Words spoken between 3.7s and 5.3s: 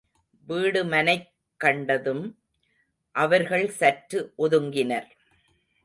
சற்று ஒதுங்கினர்.